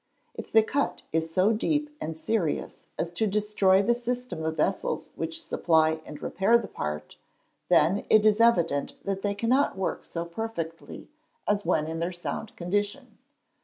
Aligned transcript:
_If 0.33 0.51
the 0.51 0.63
cut 0.63 1.03
is 1.13 1.31
so 1.31 1.53
deep 1.53 1.95
and 2.01 2.17
serious 2.17 2.87
as 2.97 3.11
to 3.11 3.27
destroy 3.27 3.83
the 3.83 3.93
system 3.93 4.43
of 4.43 4.57
vessels 4.57 5.11
which 5.15 5.43
supply 5.45 6.01
and 6.07 6.19
repair 6.23 6.57
the 6.57 6.67
part, 6.67 7.17
then 7.69 8.03
it 8.09 8.25
is 8.25 8.41
evident 8.41 8.95
that 9.05 9.21
they 9.21 9.35
cannot 9.35 9.77
work 9.77 10.07
so 10.07 10.25
perfectly 10.25 11.11
as 11.47 11.67
when 11.67 11.85
in 11.85 11.99
their 11.99 12.11
sound 12.11 12.55
condition. 12.55 13.19